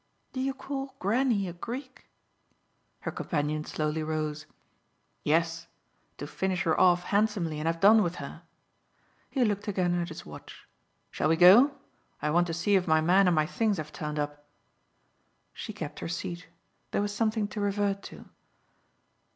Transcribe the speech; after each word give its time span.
"Do 0.33 0.39
you 0.41 0.55
call 0.55 0.95
Granny 0.97 1.47
a 1.47 1.53
Greek?" 1.53 2.09
Her 3.01 3.11
companion 3.11 3.65
slowly 3.65 4.01
rose. 4.01 4.47
"Yes 5.23 5.67
to 6.17 6.25
finish 6.25 6.63
her 6.63 6.75
off 6.81 7.03
handsomely 7.03 7.59
and 7.59 7.67
have 7.67 7.79
done 7.79 8.01
with 8.01 8.15
her." 8.15 8.41
He 9.29 9.45
looked 9.45 9.67
again 9.67 9.93
at 10.01 10.09
his 10.09 10.25
watch. 10.25 10.67
"Shall 11.11 11.29
we 11.29 11.35
go? 11.35 11.75
I 12.19 12.31
want 12.31 12.47
to 12.47 12.51
see 12.55 12.75
if 12.75 12.87
my 12.87 12.99
man 12.99 13.27
and 13.27 13.35
my 13.35 13.45
things 13.45 13.77
have 13.77 13.93
turned 13.93 14.17
up." 14.17 14.47
She 15.53 15.71
kept 15.71 15.99
her 15.99 16.09
seat; 16.09 16.47
there 16.89 17.01
was 17.03 17.13
something 17.13 17.47
to 17.49 17.61
revert 17.61 18.01
to. 18.09 18.25